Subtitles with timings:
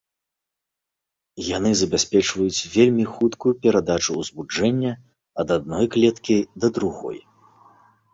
[1.57, 4.93] Яны забяспечваюць вельмі хуткую перадачу ўзбуджэння
[5.45, 6.35] ад адной клеткі
[6.65, 7.17] да другой.